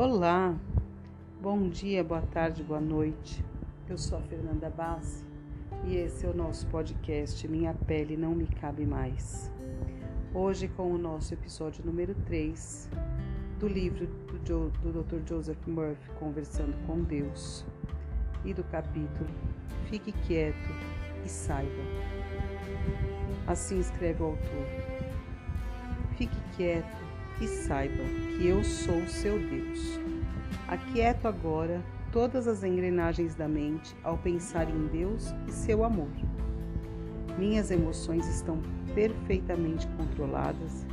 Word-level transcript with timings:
Olá, 0.00 0.54
bom 1.42 1.68
dia, 1.68 2.04
boa 2.04 2.22
tarde, 2.22 2.62
boa 2.62 2.80
noite. 2.80 3.44
Eu 3.88 3.98
sou 3.98 4.16
a 4.16 4.20
Fernanda 4.20 4.70
Bassi 4.70 5.26
e 5.84 5.96
esse 5.96 6.24
é 6.24 6.28
o 6.28 6.32
nosso 6.32 6.68
podcast 6.68 7.48
Minha 7.48 7.74
Pele 7.74 8.16
Não 8.16 8.32
Me 8.32 8.46
Cabe 8.46 8.86
Mais. 8.86 9.50
Hoje, 10.32 10.68
com 10.68 10.92
o 10.92 10.96
nosso 10.96 11.34
episódio 11.34 11.84
número 11.84 12.14
3 12.26 12.88
do 13.58 13.66
livro 13.66 14.06
do, 14.46 14.70
do 14.70 15.02
Dr. 15.02 15.28
Joseph 15.28 15.66
Murphy, 15.66 16.08
Conversando 16.20 16.76
com 16.86 17.02
Deus, 17.02 17.66
e 18.44 18.54
do 18.54 18.62
capítulo 18.62 19.28
Fique 19.90 20.12
Quieto 20.12 20.70
e 21.24 21.28
Saiba. 21.28 21.82
Assim 23.48 23.80
escreve 23.80 24.22
o 24.22 24.26
autor: 24.26 24.66
Fique 26.16 26.40
quieto 26.56 27.07
e 27.40 27.46
saiba 27.46 28.02
que 28.36 28.46
eu 28.46 28.62
sou 28.64 29.06
seu 29.06 29.38
Deus. 29.38 30.00
Aquieto 30.66 31.28
agora 31.28 31.82
todas 32.12 32.48
as 32.48 32.64
engrenagens 32.64 33.34
da 33.34 33.46
mente 33.46 33.94
ao 34.02 34.18
pensar 34.18 34.68
em 34.68 34.86
Deus 34.88 35.34
e 35.46 35.52
seu 35.52 35.84
amor. 35.84 36.10
Minhas 37.38 37.70
emoções 37.70 38.26
estão 38.26 38.60
perfeitamente 38.94 39.86
controladas, 39.96 40.86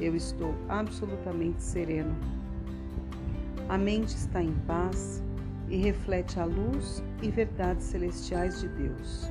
eu 0.00 0.16
estou 0.16 0.54
absolutamente 0.68 1.62
sereno. 1.62 2.16
A 3.68 3.76
mente 3.76 4.16
está 4.16 4.42
em 4.42 4.54
paz 4.66 5.22
e 5.68 5.76
reflete 5.76 6.40
a 6.40 6.44
luz 6.44 7.02
e 7.22 7.30
verdades 7.30 7.84
celestiais 7.84 8.60
de 8.60 8.68
Deus. 8.68 9.28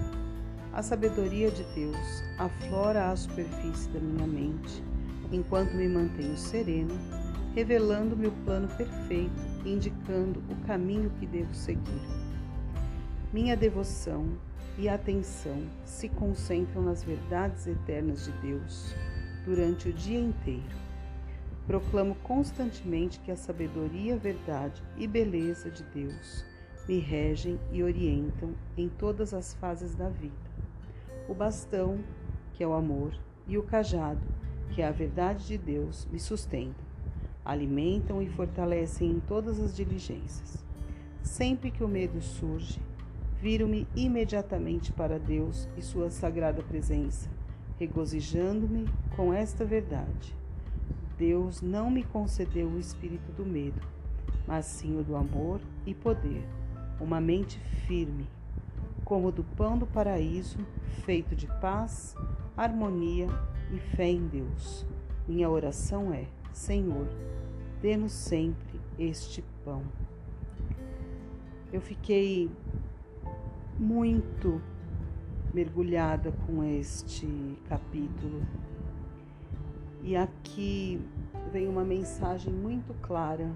A 0.71 0.83
sabedoria 0.83 1.49
de 1.49 1.63
Deus 1.73 2.23
aflora 2.37 3.09
a 3.09 3.15
superfície 3.15 3.89
da 3.89 3.99
minha 3.99 4.27
mente 4.27 4.83
enquanto 5.31 5.73
me 5.73 5.87
mantenho 5.87 6.37
sereno, 6.37 6.93
revelando-me 7.53 8.27
o 8.27 8.31
plano 8.43 8.67
perfeito 8.69 9.49
indicando 9.65 10.41
o 10.49 10.55
caminho 10.65 11.09
que 11.19 11.25
devo 11.25 11.53
seguir. 11.53 12.01
Minha 13.33 13.55
devoção 13.55 14.27
e 14.77 14.87
atenção 14.87 15.63
se 15.85 16.07
concentram 16.09 16.81
nas 16.81 17.03
verdades 17.03 17.67
eternas 17.67 18.25
de 18.25 18.31
Deus 18.33 18.95
durante 19.45 19.89
o 19.89 19.93
dia 19.93 20.19
inteiro. 20.19 20.79
Proclamo 21.67 22.15
constantemente 22.23 23.19
que 23.19 23.31
a 23.31 23.35
sabedoria, 23.35 24.17
verdade 24.17 24.81
e 24.97 25.05
beleza 25.05 25.69
de 25.69 25.83
Deus 25.83 26.45
me 26.87 26.97
regem 26.97 27.59
e 27.71 27.83
orientam 27.83 28.55
em 28.75 28.89
todas 28.89 29.33
as 29.33 29.53
fases 29.53 29.93
da 29.93 30.09
vida. 30.09 30.33
O 31.27 31.35
bastão, 31.35 31.99
que 32.53 32.63
é 32.63 32.67
o 32.67 32.73
amor, 32.73 33.13
e 33.47 33.59
o 33.59 33.63
cajado, 33.63 34.21
que 34.71 34.81
a 34.81 34.91
verdade 34.91 35.47
de 35.47 35.57
Deus 35.57 36.07
me 36.11 36.19
sustenta, 36.19 36.83
alimentam 37.43 38.21
e 38.21 38.29
fortalecem 38.29 39.09
em 39.09 39.19
todas 39.19 39.59
as 39.59 39.75
diligências. 39.75 40.63
Sempre 41.23 41.71
que 41.71 41.83
o 41.83 41.87
medo 41.87 42.21
surge, 42.21 42.79
viro-me 43.41 43.87
imediatamente 43.95 44.91
para 44.91 45.19
Deus 45.19 45.67
e 45.77 45.81
Sua 45.81 46.09
sagrada 46.09 46.61
presença, 46.61 47.29
regozijando-me 47.79 48.87
com 49.15 49.33
esta 49.33 49.65
verdade. 49.65 50.35
Deus 51.17 51.61
não 51.61 51.89
me 51.89 52.03
concedeu 52.03 52.67
o 52.67 52.79
espírito 52.79 53.31
do 53.31 53.45
medo, 53.45 53.81
mas 54.47 54.65
sim 54.65 54.99
o 54.99 55.03
do 55.03 55.15
amor 55.15 55.59
e 55.85 55.93
poder, 55.93 56.43
uma 56.99 57.19
mente 57.19 57.59
firme, 57.87 58.27
como 59.03 59.31
do 59.31 59.43
pão 59.43 59.77
do 59.77 59.85
paraíso, 59.85 60.57
feito 61.03 61.35
de 61.35 61.47
paz, 61.59 62.15
harmonia 62.55 63.27
e 63.71 63.79
fé 63.95 64.07
em 64.07 64.27
Deus. 64.27 64.85
Minha 65.27 65.49
oração 65.49 66.13
é: 66.13 66.25
Senhor, 66.51 67.07
dê-nos 67.81 68.11
sempre 68.11 68.79
este 68.97 69.43
pão. 69.63 69.83
Eu 71.71 71.81
fiquei 71.81 72.49
muito 73.77 74.61
mergulhada 75.53 76.31
com 76.45 76.63
este 76.63 77.27
capítulo. 77.67 78.45
E 80.01 80.15
aqui 80.15 81.01
vem 81.51 81.67
uma 81.67 81.83
mensagem 81.83 82.53
muito 82.53 82.93
clara 83.01 83.51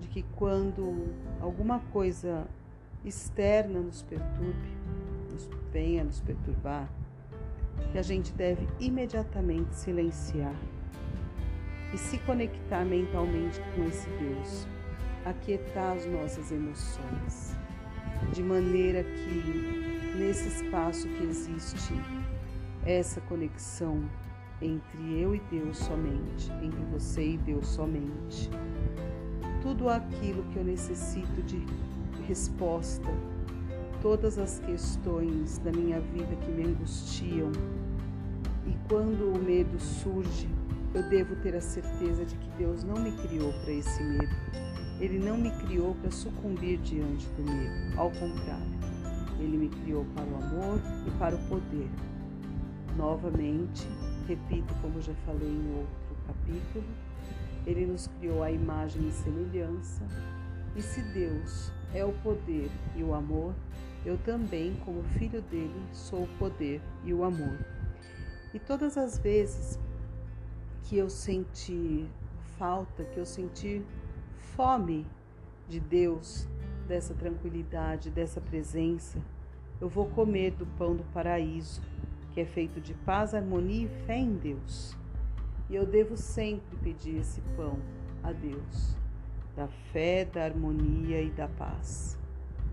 de 0.00 0.08
que 0.08 0.22
quando 0.36 1.14
alguma 1.40 1.80
coisa 1.92 2.46
externa 3.04 3.80
nos 3.80 4.02
perturbe, 4.02 4.68
nos 5.30 5.48
venha 5.72 6.04
nos 6.04 6.20
perturbar, 6.20 6.88
que 7.92 7.98
a 7.98 8.02
gente 8.02 8.32
deve 8.32 8.66
imediatamente 8.78 9.74
silenciar 9.74 10.54
e 11.92 11.98
se 11.98 12.18
conectar 12.18 12.84
mentalmente 12.84 13.60
com 13.74 13.84
esse 13.84 14.08
Deus, 14.10 14.66
aquietar 15.24 15.96
as 15.96 16.06
nossas 16.06 16.52
emoções, 16.52 17.56
de 18.32 18.42
maneira 18.42 19.02
que 19.02 20.18
nesse 20.18 20.48
espaço 20.48 21.08
que 21.08 21.24
existe 21.24 21.94
essa 22.84 23.20
conexão 23.22 24.02
entre 24.62 25.20
eu 25.20 25.34
e 25.34 25.40
Deus 25.50 25.78
somente, 25.78 26.52
entre 26.62 26.80
você 26.92 27.30
e 27.30 27.38
Deus 27.38 27.66
somente, 27.66 28.50
tudo 29.62 29.88
aquilo 29.88 30.42
que 30.44 30.56
eu 30.56 30.64
necessito 30.64 31.42
de 31.42 31.64
resposta 32.26 33.08
todas 34.02 34.38
as 34.38 34.58
questões 34.60 35.58
da 35.58 35.70
minha 35.70 36.00
vida 36.00 36.34
que 36.36 36.50
me 36.50 36.64
angustiam. 36.64 37.52
E 38.66 38.74
quando 38.88 39.34
o 39.34 39.38
medo 39.38 39.78
surge, 39.78 40.48
eu 40.94 41.02
devo 41.08 41.36
ter 41.36 41.54
a 41.54 41.60
certeza 41.60 42.24
de 42.24 42.34
que 42.34 42.50
Deus 42.58 42.82
não 42.82 42.96
me 42.96 43.12
criou 43.12 43.52
para 43.62 43.72
esse 43.72 44.02
medo. 44.02 44.34
Ele 44.98 45.18
não 45.18 45.36
me 45.36 45.50
criou 45.62 45.94
para 45.94 46.10
sucumbir 46.10 46.78
diante 46.78 47.26
do 47.30 47.42
medo. 47.42 47.98
Ao 47.98 48.10
contrário, 48.10 48.80
ele 49.38 49.56
me 49.56 49.68
criou 49.68 50.04
para 50.14 50.24
o 50.24 50.36
amor 50.36 50.80
e 51.06 51.10
para 51.18 51.36
o 51.36 51.48
poder. 51.48 51.88
Novamente, 52.96 53.86
repito 54.26 54.74
como 54.82 55.00
já 55.00 55.14
falei 55.26 55.48
em 55.48 55.74
outro 55.78 56.16
capítulo, 56.26 56.84
ele 57.66 57.86
nos 57.86 58.06
criou 58.18 58.42
a 58.42 58.50
imagem 58.50 59.08
e 59.08 59.12
semelhança. 59.12 60.04
E 60.76 60.82
se 60.82 61.02
Deus 61.02 61.72
é 61.94 62.04
o 62.04 62.12
poder 62.12 62.70
e 62.96 63.02
o 63.02 63.14
amor, 63.14 63.54
eu 64.04 64.16
também, 64.18 64.74
como 64.84 65.02
filho 65.02 65.42
dele, 65.42 65.82
sou 65.92 66.24
o 66.24 66.38
poder 66.38 66.80
e 67.04 67.12
o 67.12 67.24
amor. 67.24 67.58
E 68.54 68.58
todas 68.58 68.96
as 68.96 69.18
vezes 69.18 69.78
que 70.84 70.96
eu 70.96 71.10
senti 71.10 72.08
falta, 72.58 73.04
que 73.04 73.18
eu 73.18 73.26
senti 73.26 73.82
fome 74.56 75.06
de 75.68 75.78
Deus, 75.78 76.48
dessa 76.90 77.14
tranquilidade, 77.14 78.10
dessa 78.10 78.40
presença, 78.40 79.16
eu 79.80 79.88
vou 79.88 80.06
comer 80.06 80.50
do 80.50 80.66
pão 80.66 80.96
do 80.96 81.04
paraíso, 81.14 81.80
que 82.32 82.40
é 82.40 82.44
feito 82.44 82.80
de 82.80 82.92
paz, 82.92 83.32
harmonia 83.32 83.86
e 83.86 84.06
fé 84.06 84.18
em 84.18 84.34
Deus. 84.34 84.96
E 85.68 85.76
eu 85.76 85.86
devo 85.86 86.16
sempre 86.16 86.76
pedir 86.78 87.18
esse 87.18 87.40
pão 87.56 87.78
a 88.24 88.32
Deus, 88.32 88.96
da 89.56 89.68
fé, 89.92 90.24
da 90.24 90.44
harmonia 90.44 91.20
e 91.22 91.30
da 91.30 91.48
paz 91.48 92.20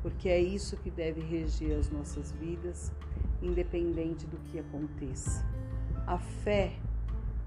porque 0.02 0.30
é 0.30 0.40
isso 0.40 0.78
que 0.78 0.90
deve 0.90 1.22
reger 1.22 1.78
as 1.78 1.90
nossas 1.90 2.32
vidas, 2.32 2.94
independente 3.42 4.26
do 4.26 4.38
que 4.38 4.58
aconteça. 4.58 5.46
A 6.06 6.18
fé 6.18 6.74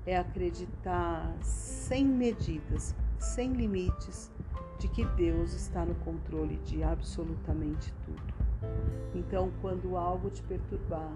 é 0.04 0.16
acreditar 0.16 1.34
sem 1.40 2.04
medidas, 2.04 2.94
sem 3.18 3.52
limites, 3.52 4.30
de 4.78 4.88
que 4.88 5.04
Deus 5.04 5.54
está 5.54 5.84
no 5.84 5.94
controle 5.96 6.56
de 6.58 6.82
absolutamente 6.82 7.94
tudo. 8.04 8.34
Então, 9.14 9.50
quando 9.60 9.96
algo 9.96 10.28
te 10.28 10.42
perturbar, 10.42 11.12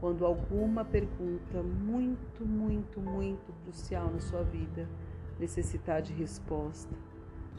quando 0.00 0.24
alguma 0.24 0.84
pergunta 0.84 1.62
muito, 1.62 2.44
muito, 2.46 3.00
muito 3.00 3.52
crucial 3.62 4.10
na 4.10 4.20
sua 4.20 4.42
vida 4.42 4.88
necessitar 5.38 6.02
de 6.02 6.12
resposta, 6.12 6.94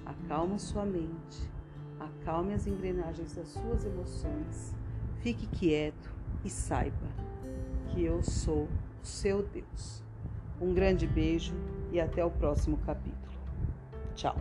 acalma 0.10 0.58
sua 0.58 0.86
mente 0.86 1.50
acalme 2.00 2.54
as 2.54 2.66
engrenagens 2.66 3.36
das 3.36 3.50
suas 3.50 3.86
emoções, 3.86 4.74
fique 5.22 5.46
quieto 5.48 6.14
e 6.44 6.50
saiba 6.50 7.08
que 7.88 8.04
eu 8.04 8.24
sou 8.24 8.64
o 8.64 9.06
seu 9.06 9.44
Deus. 9.44 10.04
Um 10.62 10.74
grande 10.74 11.08
beijo 11.08 11.54
e 11.92 12.00
até 12.00 12.24
o 12.24 12.32
próximo 12.32 12.78
capítulo. 12.78 13.34
Tchau. 14.16 14.36